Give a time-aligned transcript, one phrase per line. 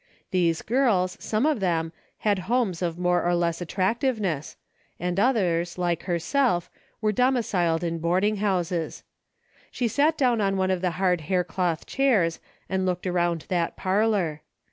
[0.31, 4.55] These girls, some of them, had homes of more or less at tractiveness,
[4.99, 9.03] and others, like herself, were domiciled in boarding houses.
[9.69, 14.41] She sat down on one of the hard haircloth chairs and looked around that parlor.